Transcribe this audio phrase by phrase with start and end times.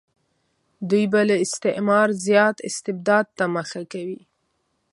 [0.89, 4.21] دوی به له استعمار زیات استبداد ته مخه کوي.